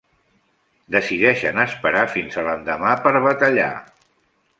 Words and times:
Decideixen 0.95 1.61
esperar 1.63 2.05
fins 2.13 2.39
a 2.39 2.45
l'endemà 2.47 2.95
per 3.05 3.13
batallar. 3.27 3.69